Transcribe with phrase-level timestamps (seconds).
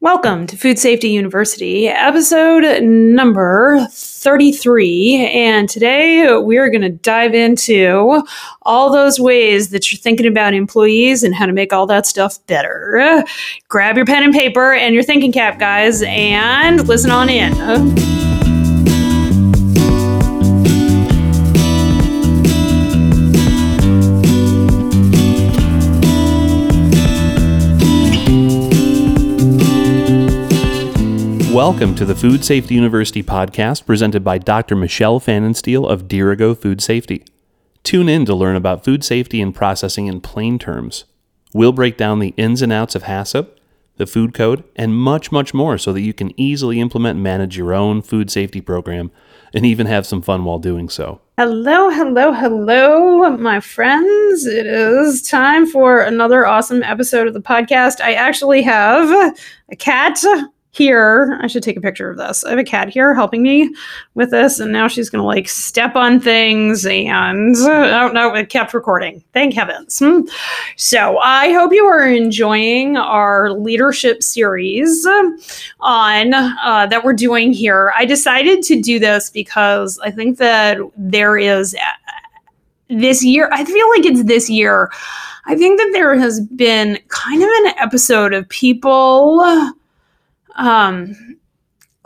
[0.00, 5.26] Welcome to Food Safety University, episode number 33.
[5.26, 8.22] And today we are going to dive into
[8.62, 12.38] all those ways that you're thinking about employees and how to make all that stuff
[12.46, 13.24] better.
[13.66, 18.17] Grab your pen and paper and your thinking cap, guys, and listen on in.
[31.58, 34.76] Welcome to the Food Safety University podcast presented by Dr.
[34.76, 37.24] Michelle Pfannenstiel of Dirigo Food Safety.
[37.82, 41.06] Tune in to learn about food safety and processing in plain terms.
[41.52, 43.48] We'll break down the ins and outs of HACCP,
[43.96, 47.56] the food code, and much, much more so that you can easily implement and manage
[47.56, 49.10] your own food safety program
[49.52, 51.20] and even have some fun while doing so.
[51.38, 54.46] Hello, hello, hello, my friends.
[54.46, 58.00] It is time for another awesome episode of the podcast.
[58.00, 59.34] I actually have
[59.72, 60.22] a cat
[60.70, 61.38] here.
[61.40, 62.44] I should take a picture of this.
[62.44, 63.74] I have a cat here helping me
[64.14, 66.84] with this, and now she's going to like step on things.
[66.86, 69.22] And oh no, it kept recording.
[69.32, 69.98] Thank heavens.
[69.98, 70.22] Hmm.
[70.76, 75.06] So I hope you are enjoying our leadership series
[75.80, 77.92] on uh, that we're doing here.
[77.96, 82.12] I decided to do this because I think that there is uh,
[82.88, 83.48] this year.
[83.52, 84.90] I feel like it's this year.
[85.46, 89.72] I think that there has been kind of an episode of people
[90.58, 91.16] um,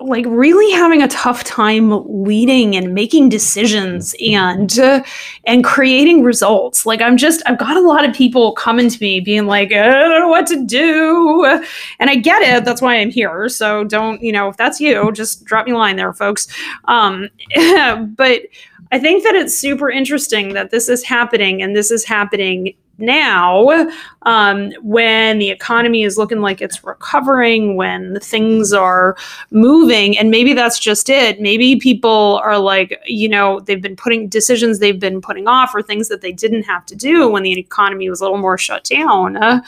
[0.02, 5.02] like really having a tough time leading and making decisions and uh,
[5.46, 6.84] and creating results.
[6.86, 9.88] Like i'm just i've got a lot of people coming to me being like i
[9.88, 11.60] don't know what to do.
[11.98, 12.64] And i get it.
[12.64, 13.48] That's why i'm here.
[13.48, 16.46] So don't you know if that's you just drop me a line there folks.
[16.84, 17.28] Um,
[18.16, 18.42] but
[18.90, 23.88] i think that it's super interesting that this is happening and this is happening now
[24.22, 29.16] um, when the economy is looking like it's recovering when things are
[29.50, 31.40] moving and maybe that's just it.
[31.40, 35.82] Maybe people are like you know they've been putting decisions they've been putting off or
[35.82, 38.84] things that they didn't have to do when the economy was a little more shut
[38.84, 39.36] down.
[39.36, 39.60] Uh,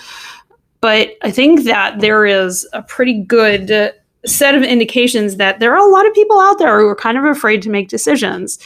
[0.84, 3.94] but i think that there is a pretty good
[4.26, 7.16] set of indications that there are a lot of people out there who are kind
[7.16, 8.58] of afraid to make decisions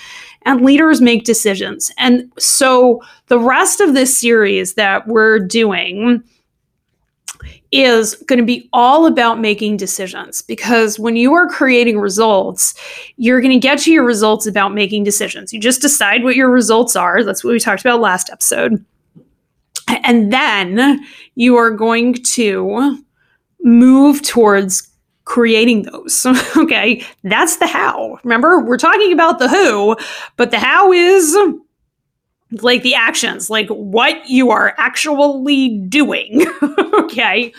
[0.42, 1.90] and leaders make decisions.
[1.98, 6.22] And so the rest of this series that we're doing
[7.70, 12.74] is going to be all about making decisions because when you are creating results,
[13.16, 15.52] you're going to get to your results about making decisions.
[15.52, 17.22] You just decide what your results are.
[17.22, 18.84] That's what we talked about last episode.
[20.04, 21.04] And then
[21.34, 23.04] you are going to
[23.62, 24.87] move towards
[25.28, 26.26] creating those.
[26.56, 28.18] okay, that's the how.
[28.24, 29.96] Remember, we're talking about the who,
[30.36, 31.36] but the how is
[32.62, 36.46] like the actions, like what you are actually doing.
[36.94, 37.52] okay.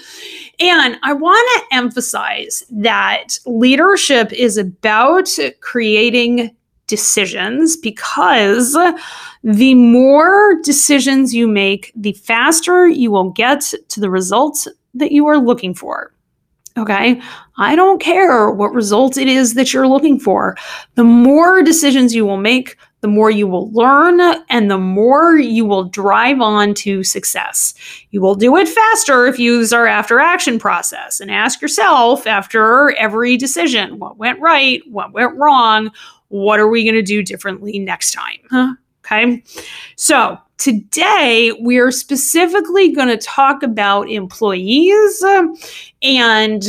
[0.60, 5.30] And I want to emphasize that leadership is about
[5.62, 6.50] creating
[6.88, 8.76] decisions because
[9.44, 15.28] the more decisions you make, the faster you will get to the results that you
[15.28, 16.12] are looking for.
[16.80, 17.22] Okay.
[17.58, 20.56] I don't care what result it is that you're looking for.
[20.96, 24.20] The more decisions you will make, the more you will learn
[24.50, 27.74] and the more you will drive on to success.
[28.12, 32.26] You will do it faster if you use our after action process and ask yourself
[32.28, 35.92] after every decision what went right, what went wrong,
[36.30, 38.40] what are we going to do differently next time?
[38.50, 38.74] Huh?
[39.06, 39.44] Okay.
[39.96, 45.24] So today we are specifically going to talk about employees
[46.04, 46.64] and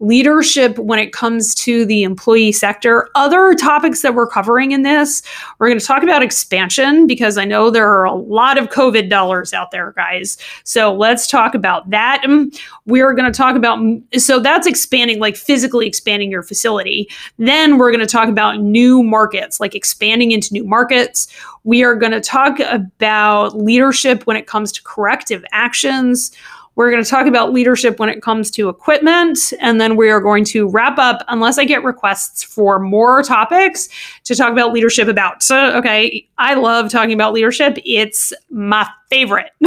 [0.00, 3.08] leadership when it comes to the employee sector.
[3.14, 5.22] Other topics that we're covering in this,
[5.58, 9.10] we're going to talk about expansion because I know there are a lot of COVID
[9.10, 10.38] dollars out there, guys.
[10.64, 12.22] So let's talk about that.
[12.24, 12.50] Um,
[12.86, 13.78] we're going to talk about,
[14.16, 17.08] so that's expanding, like physically expanding your facility.
[17.38, 21.28] Then we're going to talk about new markets, like expanding into new markets.
[21.64, 26.32] We are going to talk about leadership when it comes to corrective actions.
[26.76, 30.20] We're going to talk about leadership when it comes to equipment, and then we are
[30.20, 33.88] going to wrap up, unless I get requests for more topics
[34.24, 35.42] to talk about leadership about.
[35.42, 37.76] So, okay, I love talking about leadership.
[37.84, 39.50] It's my favorite.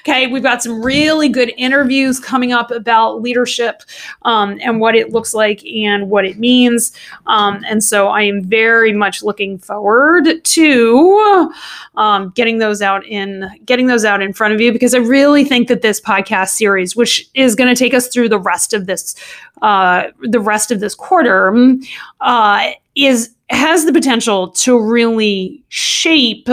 [0.00, 3.82] okay, we've got some really good interviews coming up about leadership
[4.22, 6.92] um, and what it looks like and what it means.
[7.28, 11.52] Um, and so I am very much looking forward to
[11.94, 15.44] um, getting those out in getting those out in front of you because I really
[15.44, 18.86] think that this podcast series, which is going to take us through the rest of
[18.86, 19.14] this
[19.62, 21.76] uh, the rest of this quarter,
[22.20, 26.48] uh, is has the potential to really shape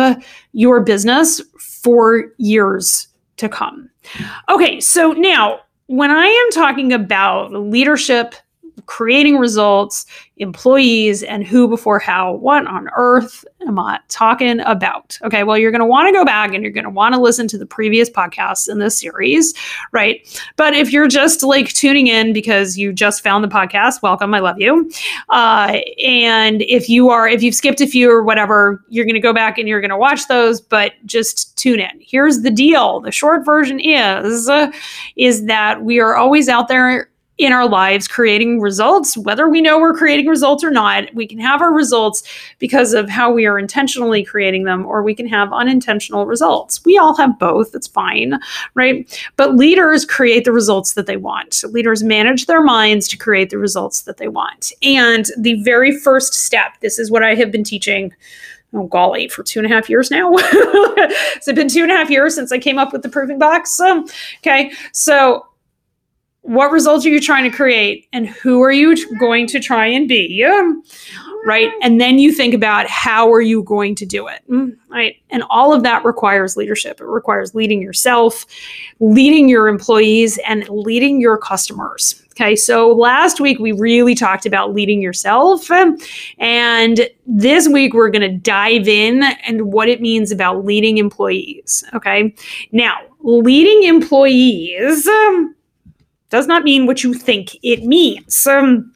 [0.54, 3.08] your business for years
[3.38, 3.90] to come.
[4.50, 8.36] Okay, so now when I am talking about leadership
[8.86, 10.06] creating results,
[10.38, 12.34] employees, and who before how.
[12.34, 15.18] What on earth am I talking about?
[15.24, 17.22] Okay, well, you're going to want to go back and you're going to want to
[17.22, 19.54] listen to the previous podcasts in this series,
[19.92, 20.22] right?
[20.56, 24.34] But if you're just like tuning in because you just found the podcast, welcome.
[24.34, 24.92] I love you.
[25.30, 29.20] Uh, and if you are, if you've skipped a few or whatever, you're going to
[29.20, 32.00] go back and you're going to watch those, but just tune in.
[32.02, 34.50] Here's the deal the short version is,
[35.16, 39.78] is that we are always out there in our lives creating results, whether we know
[39.78, 41.14] we're creating results or not.
[41.14, 42.24] We can have our results
[42.60, 46.84] because of how we are intentionally creating them, or we can have unintentional results.
[46.86, 47.76] We all have both.
[47.76, 48.40] It's fine,
[48.74, 49.30] right?
[49.36, 51.62] But leaders create the results that they want.
[51.72, 54.72] Leaders manage their minds to create the results that they want.
[54.82, 58.14] And the very first step, this is what I have been teaching
[58.74, 60.32] oh golly, for two and a half years now.
[60.36, 63.80] it's been two and a half years since I came up with the proving box.
[63.80, 64.06] Um,
[64.40, 65.46] okay, so
[66.46, 68.08] what results are you trying to create?
[68.14, 70.46] And who are you going to try and be?
[71.46, 71.72] Right?
[71.82, 74.42] And then you think about how are you going to do it?
[74.50, 75.16] Mm, right?
[75.30, 77.00] And all of that requires leadership.
[77.00, 78.46] It requires leading yourself
[79.00, 82.22] leading your employees and leading your customers.
[82.32, 82.56] Okay?
[82.56, 85.70] So last week we really talked about leading yourself.
[86.38, 91.84] And this week we're going to dive in and what it means about leading employees.
[91.94, 92.34] Okay?
[92.72, 95.08] Now leading employees
[96.30, 98.46] does not mean what you think it means.
[98.48, 98.94] Um,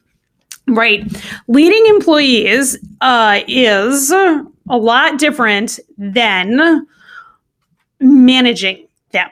[0.68, 1.04] right.
[1.48, 6.86] Leading employees uh, is a lot different than
[8.00, 9.28] managing them.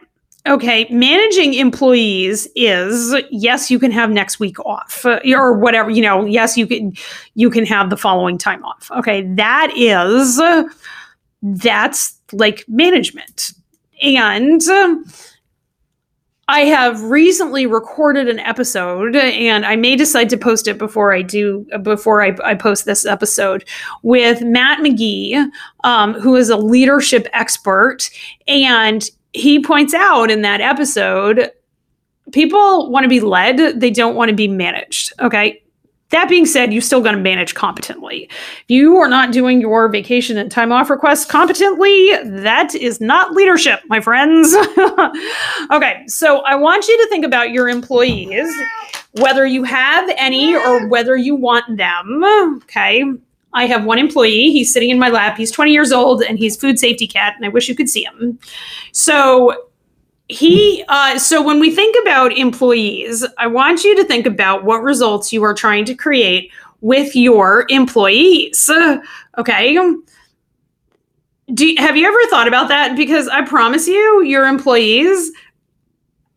[0.46, 6.00] Okay, managing employees is yes, you can have next week off uh, or whatever, you
[6.00, 6.94] know, yes, you can
[7.34, 8.90] you can have the following time off.
[8.96, 10.40] Okay, that is
[11.42, 13.52] that's like management.
[14.02, 14.62] And
[16.48, 21.20] I have recently recorded an episode, and I may decide to post it before I
[21.20, 23.68] do before I, I post this episode
[24.02, 25.46] with Matt McGee,
[25.84, 28.08] um, who is a leadership expert,
[28.46, 31.52] and he points out in that episode
[32.32, 35.62] people want to be led they don't want to be managed okay
[36.10, 38.24] that being said, you still got to manage competently.
[38.30, 43.32] If you are not doing your vacation and time off requests competently, that is not
[43.32, 44.54] leadership, my friends.
[45.70, 48.50] okay, so I want you to think about your employees,
[49.12, 52.24] whether you have any or whether you want them.
[52.62, 53.04] Okay.
[53.54, 54.50] I have one employee.
[54.50, 55.36] He's sitting in my lap.
[55.36, 58.04] He's 20 years old and he's food safety cat, and I wish you could see
[58.04, 58.38] him.
[58.92, 59.67] So
[60.28, 64.82] he uh, so when we think about employees i want you to think about what
[64.82, 68.70] results you are trying to create with your employees.
[69.36, 69.78] Okay.
[71.54, 72.96] Do have you ever thought about that?
[72.96, 75.32] Because i promise you your employees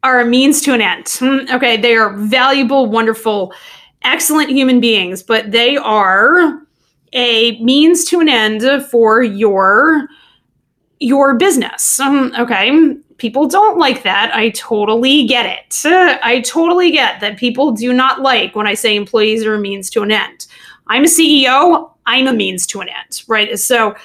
[0.04, 1.08] are a means to an end.
[1.10, 1.78] Hmm, okay.
[1.78, 3.54] They are valuable wonderful
[4.04, 6.60] excellent human beings but they are
[7.14, 10.08] a means to an end for your
[11.00, 12.00] your business.
[12.00, 14.32] Um, okay people don't like that.
[14.34, 15.86] I totally get it.
[15.86, 19.92] I totally get that people do not like when I say employees are a means
[19.92, 20.48] to an end.
[20.88, 23.60] I'm a CEO, I'm a means to an end, right?
[23.60, 23.96] So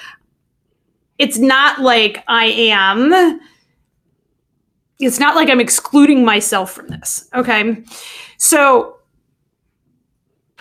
[1.17, 3.39] it's not like I am
[4.99, 7.27] it's not like I'm excluding myself from this.
[7.33, 7.83] Okay.
[8.37, 8.96] So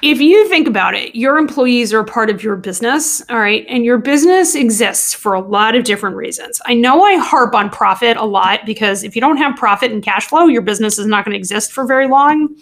[0.03, 3.65] if you think about it, your employees are part of your business, all right?
[3.69, 6.61] And your business exists for a lot of different reasons.
[6.67, 10.03] I know I harp on profit a lot because if you don't have profit and
[10.03, 12.55] cash flow, your business is not going to exist for very long.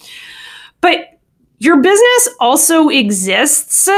[0.80, 1.18] But
[1.58, 3.88] your business also exists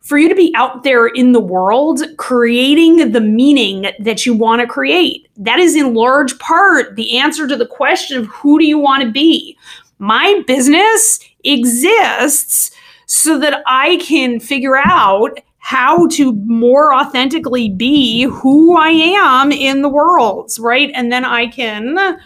[0.00, 4.60] for you to be out there in the world creating the meaning that you want
[4.60, 5.28] to create.
[5.36, 9.02] That is in large part the answer to the question of who do you want
[9.02, 9.58] to be?
[9.98, 12.70] My business exists
[13.06, 19.82] so that I can figure out how to more authentically be who I am in
[19.82, 20.90] the world, right?
[20.94, 22.18] And then I can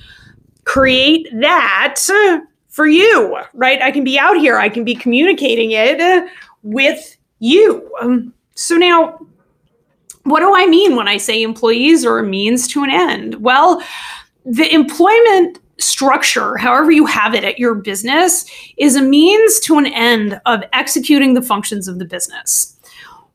[0.64, 1.96] create that
[2.68, 3.80] for you, right?
[3.80, 6.30] I can be out here, I can be communicating it
[6.62, 7.90] with you.
[8.00, 9.18] Um, so now,
[10.24, 13.36] what do I mean when I say employees are a means to an end?
[13.36, 13.82] Well,
[14.44, 18.44] the employment structure, however you have it at your business,
[18.76, 22.76] is a means to an end of executing the functions of the business.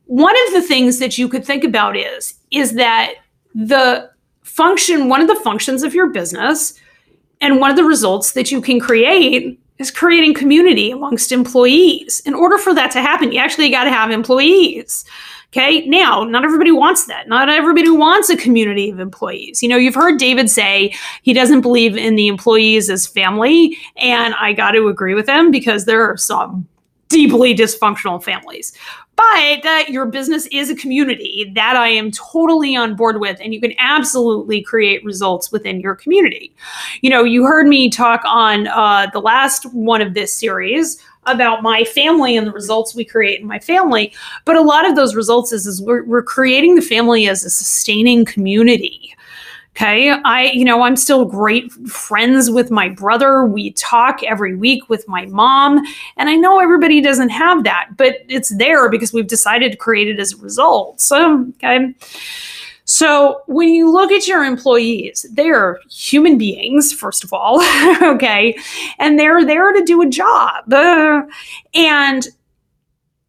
[0.05, 3.15] One of the things that you could think about is is that
[3.53, 4.09] the
[4.43, 6.79] function, one of the functions of your business,
[7.41, 12.21] and one of the results that you can create is creating community amongst employees.
[12.25, 15.03] In order for that to happen, you actually got to have employees.
[15.55, 15.85] Okay.
[15.85, 17.29] Now, not everybody wants that.
[17.29, 19.63] Not everybody wants a community of employees.
[19.63, 23.77] You know, you've heard David say he doesn't believe in the employees as family.
[23.95, 26.67] And I got to agree with him because there are some
[27.07, 28.73] deeply dysfunctional families.
[29.15, 33.53] But that your business is a community that I am totally on board with, and
[33.53, 36.53] you can absolutely create results within your community.
[36.99, 41.63] You know, you heard me talk on uh, the last one of this series about
[41.63, 44.13] my family and the results we create in my family.
[44.45, 47.49] But a lot of those results is, is we're, we're creating the family as a
[47.49, 49.15] sustaining community.
[49.75, 50.09] Okay.
[50.09, 53.45] I, you know, I'm still great friends with my brother.
[53.45, 55.85] We talk every week with my mom.
[56.15, 60.07] And I know everybody doesn't have that, but it's there because we've decided to create
[60.07, 61.01] it as a result.
[61.01, 61.93] So, okay.
[62.85, 67.61] So when you look at your employees, they are human beings, first of all,
[68.01, 68.57] okay,
[68.99, 70.71] and they're there to do a job.
[70.71, 71.23] Uh,
[71.73, 72.27] and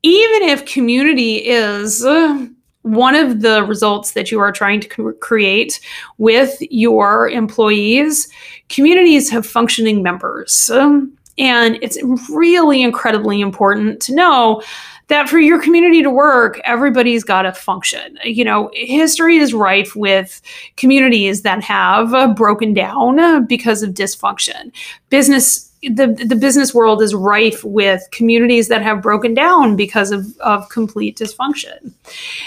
[0.03, 2.47] even if community is uh,
[2.83, 5.81] one of the results that you are trying to create
[6.19, 8.29] with your employees,
[8.69, 10.71] communities have functioning members.
[10.71, 11.99] Um, and it's
[12.31, 14.63] really incredibly important to know
[15.09, 18.19] that for your community to work, everybody's got to function.
[18.25, 20.41] You know, history is rife with
[20.77, 24.73] communities that have uh, broken down because of dysfunction.
[25.09, 30.37] Business the, the business world is rife with communities that have broken down because of,
[30.39, 31.93] of complete dysfunction.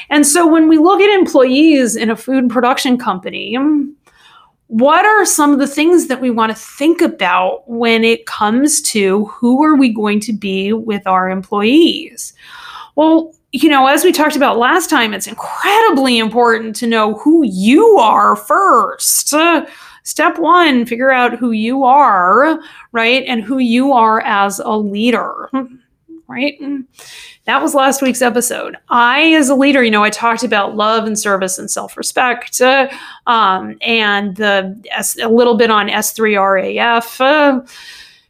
[0.09, 3.55] And so when we look at employees in a food production company,
[4.69, 8.83] what are some of the things that we want to think about when it comes
[8.83, 12.33] to who are we going to be with our employees?
[12.95, 17.43] Well, you know, as we talked about last time, it's incredibly important to know who
[17.47, 19.33] you are first.
[19.33, 19.65] Uh,
[20.03, 22.59] step one, figure out who you are,
[22.91, 23.23] right?
[23.25, 25.49] And who you are as a leader,
[26.29, 26.59] right?
[27.45, 28.77] that was last week's episode.
[28.89, 32.61] I, as a leader, you know, I talked about love and service and self respect,
[32.61, 32.89] uh,
[33.27, 37.19] um, and the S, a little bit on S3RAF.
[37.19, 37.65] Uh,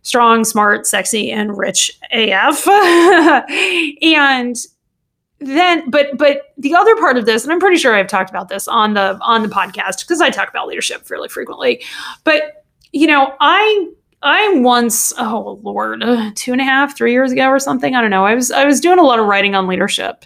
[0.02, 2.66] strong, smart, sexy, and rich AF.
[4.02, 4.56] and
[5.40, 8.50] then but but the other part of this and i'm pretty sure i've talked about
[8.50, 11.82] this on the on the podcast because i talk about leadership fairly frequently
[12.26, 13.88] but you know i
[14.22, 16.04] I once, oh Lord,
[16.36, 17.96] two and a half, three years ago or something.
[17.96, 18.26] I don't know.
[18.26, 20.26] I was I was doing a lot of writing on leadership,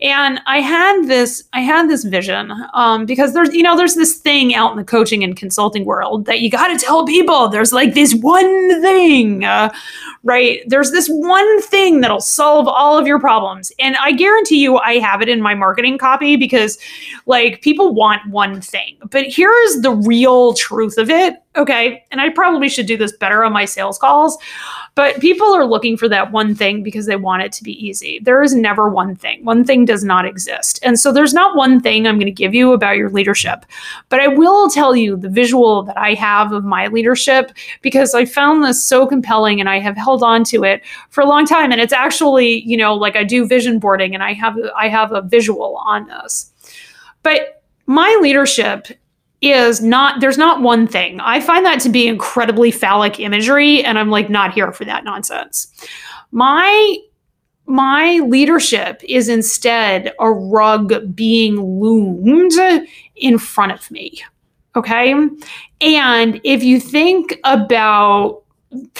[0.00, 4.16] and I had this I had this vision um, because there's you know there's this
[4.16, 7.72] thing out in the coaching and consulting world that you got to tell people there's
[7.72, 9.70] like this one thing, uh,
[10.22, 10.62] right?
[10.66, 14.94] There's this one thing that'll solve all of your problems, and I guarantee you I
[15.00, 16.78] have it in my marketing copy because
[17.26, 22.30] like people want one thing, but here's the real truth of it okay, and I
[22.30, 24.36] probably should do this better on my sales calls,
[24.94, 28.18] but people are looking for that one thing because they want it to be easy.
[28.20, 29.44] There is never one thing.
[29.44, 30.80] One thing does not exist.
[30.82, 33.64] And so there's not one thing I'm going to give you about your leadership,
[34.08, 38.24] but I will tell you the visual that I have of my leadership because I
[38.24, 41.70] found this so compelling and I have held on to it for a long time
[41.70, 45.12] and it's actually, you know, like I do vision boarding and I have I have
[45.12, 46.52] a visual on this.
[47.22, 48.88] But my leadership
[49.44, 51.20] is not there's not one thing.
[51.20, 55.04] I find that to be incredibly phallic imagery and I'm like not here for that
[55.04, 55.68] nonsense.
[56.30, 56.98] My
[57.66, 62.52] my leadership is instead a rug being loomed
[63.16, 64.22] in front of me.
[64.76, 65.14] Okay?
[65.80, 68.42] And if you think about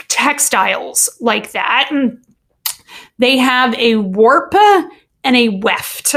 [0.08, 1.90] textiles like that,
[3.18, 4.54] they have a warp
[5.24, 6.14] and a weft.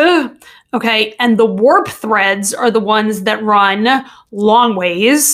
[0.73, 1.15] Okay.
[1.19, 5.33] And the warp threads are the ones that run long ways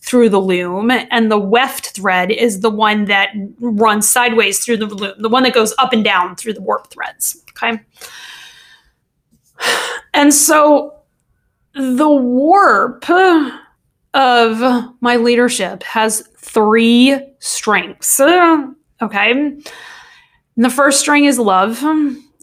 [0.00, 0.90] through the loom.
[0.90, 5.44] And the weft thread is the one that runs sideways through the loom, the one
[5.44, 7.42] that goes up and down through the warp threads.
[7.50, 7.80] Okay.
[10.14, 10.96] And so
[11.74, 13.08] the warp
[14.14, 18.18] of my leadership has three strengths.
[18.20, 19.30] Okay.
[19.30, 19.64] And
[20.56, 21.82] the first string is love.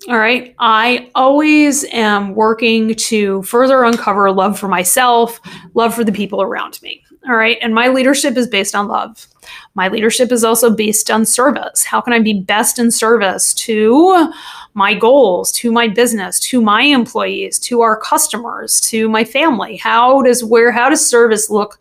[0.08, 0.56] All right.
[0.60, 5.42] I always am working to further uncover love for myself,
[5.74, 7.04] love for the people around me.
[7.28, 7.58] All right.
[7.62, 9.28] And my leadership is based on love.
[9.76, 11.84] My leadership is also based on service.
[11.84, 14.32] How can I be best in service to
[14.74, 19.76] my goals, to my business, to my employees, to our customers, to my family?
[19.78, 21.80] How does where how does service look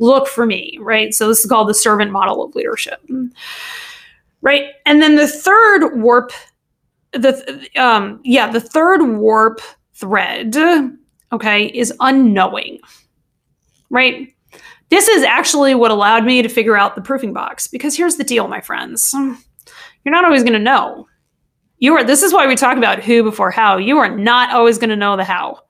[0.00, 0.76] look for me?
[0.80, 1.14] Right.
[1.14, 3.00] So this is called the servant model of leadership.
[4.42, 4.70] Right.
[4.86, 6.32] And then the third warp
[7.12, 9.60] the um yeah the third warp
[9.94, 10.56] thread
[11.32, 12.78] okay is unknowing
[13.90, 14.34] right
[14.90, 18.24] this is actually what allowed me to figure out the proofing box because here's the
[18.24, 19.12] deal my friends
[20.04, 21.06] you're not always going to know
[21.78, 23.78] You are this is why we talk about who before how.
[23.78, 25.60] You are not always going to know the how.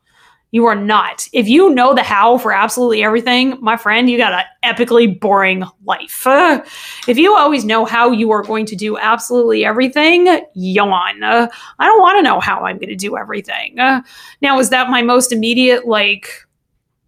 [0.53, 1.29] You are not.
[1.33, 5.65] If you know the how for absolutely everything, my friend, you got an epically boring
[5.85, 6.27] life.
[6.27, 6.63] Uh,
[7.07, 11.23] if you always know how you are going to do absolutely everything, yawn.
[11.23, 13.79] Uh, I don't want to know how I'm going to do everything.
[13.79, 14.03] Uh,
[14.43, 16.29] now, is that my most immediate, like,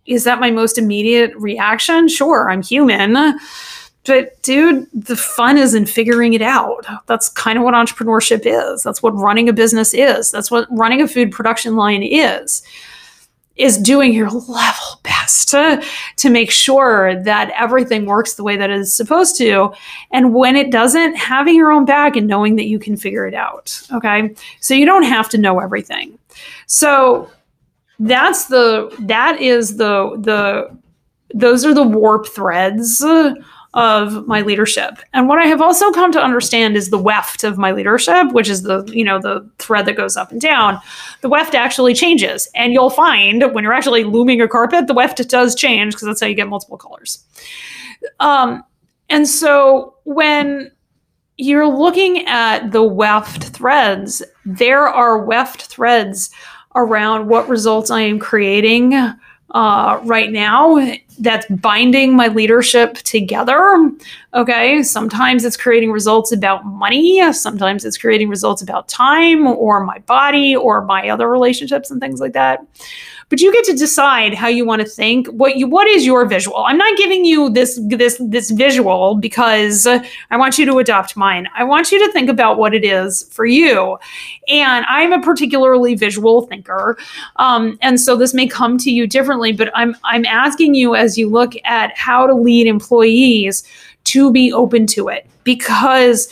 [0.06, 2.08] is that my most immediate reaction?
[2.08, 3.38] Sure, I'm human.
[4.04, 6.86] But, dude, the fun is in figuring it out.
[7.06, 8.82] That's kind of what entrepreneurship is.
[8.82, 10.30] That's what running a business is.
[10.30, 12.62] That's what running a food production line is
[13.56, 15.82] is doing your level best to,
[16.16, 19.72] to make sure that everything works the way that it is supposed to.
[20.10, 23.34] And when it doesn't, having your own back and knowing that you can figure it
[23.34, 23.80] out.
[23.92, 24.34] Okay.
[24.60, 26.18] So you don't have to know everything.
[26.66, 27.30] So
[27.98, 30.76] that's the, that is the, the,
[31.34, 33.02] those are the warp threads
[33.74, 34.98] of my leadership.
[35.14, 38.48] And what I have also come to understand is the weft of my leadership, which
[38.48, 40.78] is the, you know, the thread that goes up and down.
[41.22, 42.48] The weft actually changes.
[42.54, 46.20] And you'll find when you're actually looming a carpet, the weft does change because that's
[46.20, 47.24] how you get multiple colors.
[48.20, 48.62] Um,
[49.08, 50.70] and so when
[51.38, 56.30] you're looking at the weft threads, there are weft threads
[56.74, 58.92] around what results I am creating
[59.52, 63.90] uh, right now that's binding my leadership together.
[64.34, 64.82] Okay.
[64.82, 67.32] Sometimes it's creating results about money.
[67.32, 72.18] Sometimes it's creating results about time or my body or my other relationships and things
[72.18, 72.66] like that
[73.32, 76.26] but you get to decide how you want to think what you what is your
[76.26, 76.58] visual?
[76.66, 81.48] I'm not giving you this this this visual because i want you to adopt mine.
[81.56, 83.98] I want you to think about what it is for you.
[84.48, 86.98] And i'm a particularly visual thinker
[87.36, 91.16] um, and so this may come to you differently but i'm i'm asking you as
[91.16, 93.64] you look at how to lead employees
[94.04, 96.28] to be open to it because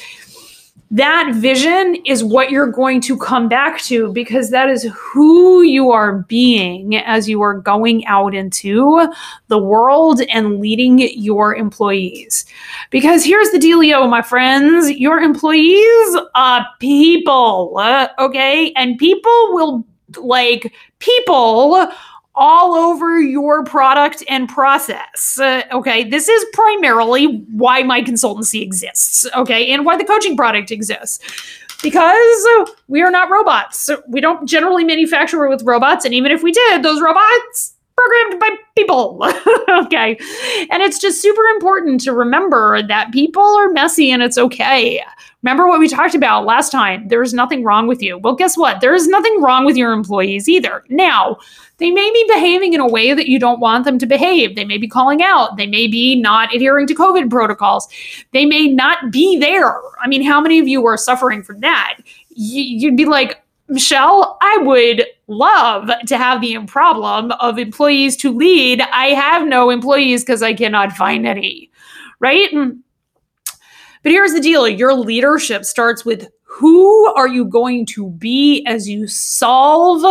[0.92, 5.92] that vision is what you're going to come back to because that is who you
[5.92, 9.08] are being as you are going out into
[9.46, 12.44] the world and leading your employees.
[12.90, 17.80] Because here's the dealio, my friends your employees are people,
[18.18, 18.72] okay?
[18.72, 21.88] And people will like people
[22.34, 25.38] all over your product and process.
[25.38, 30.70] Uh, okay, this is primarily why my consultancy exists, okay, and why the coaching product
[30.70, 31.18] exists.
[31.82, 32.46] Because
[32.88, 33.88] we are not robots.
[34.06, 38.50] We don't generally manufacture with robots, and even if we did, those robots programmed by
[38.76, 39.18] people.
[39.68, 40.16] okay.
[40.70, 45.02] And it's just super important to remember that people are messy and it's okay.
[45.42, 47.08] Remember what we talked about last time?
[47.08, 48.18] There's nothing wrong with you.
[48.18, 48.82] Well, guess what?
[48.82, 50.84] There is nothing wrong with your employees either.
[50.90, 51.38] Now,
[51.78, 54.54] they may be behaving in a way that you don't want them to behave.
[54.54, 55.56] They may be calling out.
[55.56, 57.88] They may be not adhering to COVID protocols.
[58.32, 59.80] They may not be there.
[60.02, 62.00] I mean, how many of you are suffering from that?
[62.28, 63.39] You'd be like,
[63.70, 68.80] Michelle, I would love to have the problem of employees to lead.
[68.80, 71.70] I have no employees because I cannot find any,
[72.18, 72.50] right?
[72.50, 72.80] Mm.
[74.02, 78.88] But here's the deal your leadership starts with who are you going to be as
[78.88, 80.02] you solve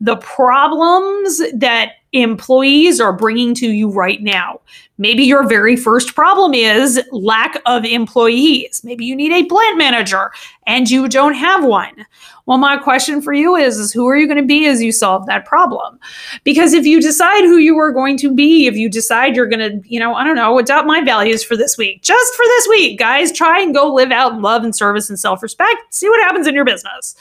[0.00, 4.60] the problems that employees are bringing to you right now?
[4.96, 8.80] Maybe your very first problem is lack of employees.
[8.84, 10.30] Maybe you need a plant manager
[10.66, 12.06] and you don't have one.
[12.46, 14.92] Well, my question for you is, is who are you going to be as you
[14.92, 15.98] solve that problem?
[16.44, 19.82] Because if you decide who you are going to be, if you decide you're going
[19.82, 22.68] to, you know, I don't know, adopt my values for this week, just for this
[22.68, 25.92] week, guys, try and go live out love and service and self respect.
[25.92, 27.16] See what happens in your business,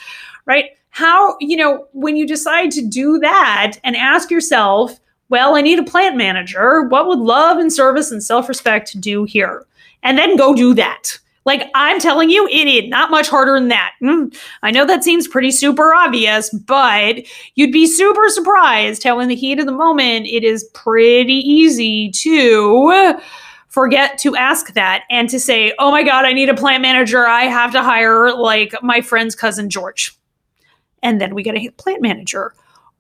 [0.46, 0.66] right?
[0.94, 5.80] How, you know, when you decide to do that and ask yourself, well, I need
[5.80, 6.84] a plant manager.
[6.84, 9.66] What would love and service and self respect do here?
[10.04, 11.18] And then go do that.
[11.46, 13.94] Like I'm telling you, it is not much harder than that.
[14.04, 17.24] Mm, I know that seems pretty super obvious, but
[17.56, 22.12] you'd be super surprised how, in the heat of the moment, it is pretty easy
[22.12, 23.20] to
[23.68, 27.26] forget to ask that and to say, oh my God, I need a plant manager.
[27.26, 30.16] I have to hire like my friend's cousin George.
[31.04, 32.56] And then we get a plant manager.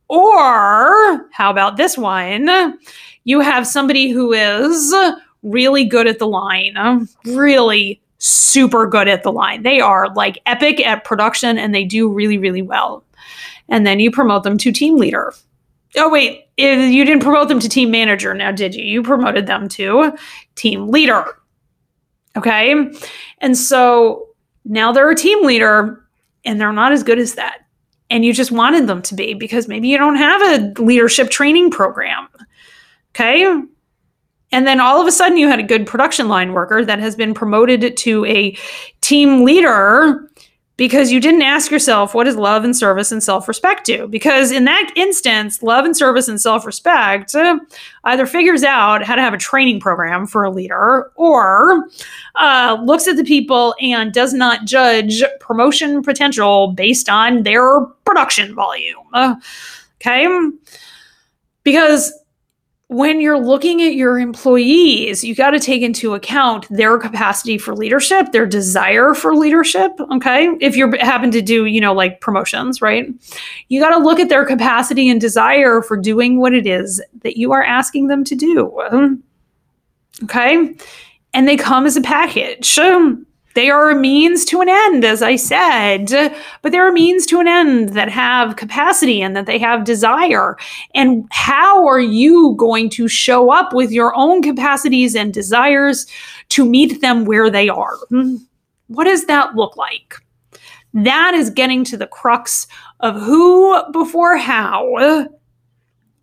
[0.10, 2.78] Or how about this one?
[3.24, 4.94] You have somebody who is
[5.42, 9.63] really good at the line, really super good at the line.
[9.63, 13.04] They are like epic at production and they do really, really well.
[13.70, 15.34] And then you promote them to team leader.
[15.96, 18.84] Oh, wait, you didn't promote them to team manager now, did you?
[18.84, 20.13] You promoted them to
[20.56, 21.26] team leader.
[22.36, 22.92] Okay.
[23.39, 24.28] And so
[24.66, 26.04] now they're a team leader
[26.46, 27.62] and they're not as good as that.
[28.13, 31.71] And you just wanted them to be because maybe you don't have a leadership training
[31.71, 32.28] program.
[33.10, 33.43] Okay.
[34.52, 37.15] And then all of a sudden, you had a good production line worker that has
[37.15, 38.56] been promoted to a
[39.02, 40.30] team leader,
[40.76, 44.08] because you didn't ask yourself what does love and service and self-respect do?
[44.08, 47.60] Because in that instance love and service and self-respect uh,
[48.06, 51.88] either figures out how to have a training program for a leader or
[52.36, 58.56] uh, looks at the people and does not judge promotion potential based on their production
[58.56, 58.98] volume.
[59.14, 59.36] Uh,
[60.02, 60.28] okay?
[61.64, 62.12] Because
[62.93, 67.75] when you're looking at your employees, you got to take into account their capacity for
[67.75, 69.91] leadership, their desire for leadership.
[70.12, 70.49] Okay.
[70.62, 73.08] If you happen to do, you know, like promotions, right?
[73.69, 77.36] You got to look at their capacity and desire for doing what it is that
[77.36, 79.19] you are asking them to do.
[80.23, 80.75] Okay.
[81.34, 82.77] And they come as a package.
[83.56, 86.10] They are a means to an end, as I said,
[86.62, 90.58] but they're a means to an end that have capacity and that they have desire.
[90.96, 96.08] And how are you going to show up with your own capacities and desires
[96.50, 97.98] to meet them where they are?
[98.88, 100.16] What does that look like?
[100.96, 102.68] That is getting to the crux
[103.00, 105.28] of who before how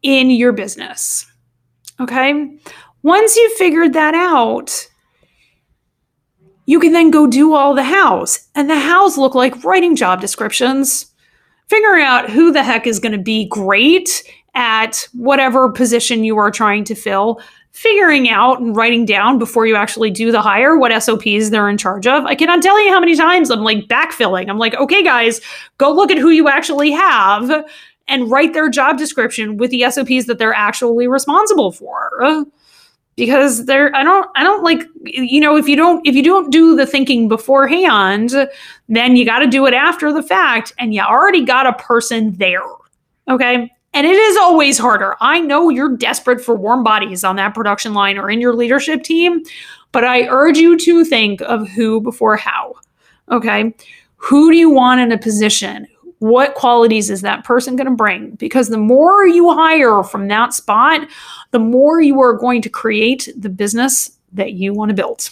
[0.02, 1.26] in your business.
[2.00, 2.58] Okay.
[3.02, 4.88] Once you've figured that out,
[6.70, 8.46] you can then go do all the hows.
[8.54, 11.06] And the hows look like writing job descriptions,
[11.66, 14.22] figuring out who the heck is going to be great
[14.54, 17.40] at whatever position you are trying to fill,
[17.72, 21.76] figuring out and writing down before you actually do the hire what SOPs they're in
[21.76, 22.24] charge of.
[22.24, 24.48] I cannot tell you how many times I'm like backfilling.
[24.48, 25.40] I'm like, okay, guys,
[25.78, 27.64] go look at who you actually have
[28.06, 32.46] and write their job description with the SOPs that they're actually responsible for
[33.26, 36.50] because they're i don't i don't like you know if you don't if you don't
[36.50, 38.32] do the thinking beforehand
[38.88, 42.32] then you got to do it after the fact and you already got a person
[42.36, 42.62] there
[43.28, 43.70] okay?
[43.92, 45.16] And it is always harder.
[45.20, 49.02] I know you're desperate for warm bodies on that production line or in your leadership
[49.02, 49.42] team
[49.92, 52.74] but i urge you to think of who before how
[53.30, 53.74] okay?
[54.16, 55.86] Who do you want in a position
[56.20, 58.30] what qualities is that person going to bring?
[58.32, 61.08] Because the more you hire from that spot,
[61.50, 65.30] the more you are going to create the business that you want to build.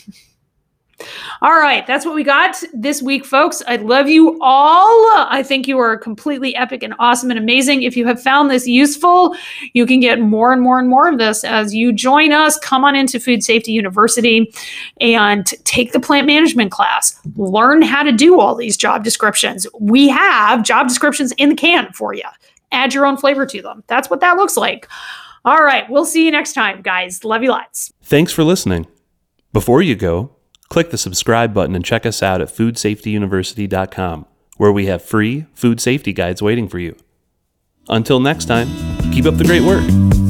[1.43, 3.63] All right, that's what we got this week, folks.
[3.69, 5.27] I love you all.
[5.29, 7.83] I think you are completely epic and awesome and amazing.
[7.83, 9.37] If you have found this useful,
[9.75, 12.59] you can get more and more and more of this as you join us.
[12.59, 14.53] Come on into Food Safety University
[15.01, 17.19] and take the plant management class.
[17.37, 19.67] Learn how to do all these job descriptions.
[19.79, 22.25] We have job descriptions in the can for you.
[22.73, 23.85] Add your own flavor to them.
[23.87, 24.89] That's what that looks like.
[25.45, 27.25] All right, we'll see you next time, guys.
[27.25, 27.93] Love you lots.
[28.03, 28.87] Thanks for listening.
[29.53, 30.33] Before you go,
[30.69, 34.27] Click the subscribe button and check us out at foodsafetyuniversity.com,
[34.57, 36.97] where we have free food safety guides waiting for you.
[37.89, 38.69] Until next time,
[39.13, 40.28] keep up the great work.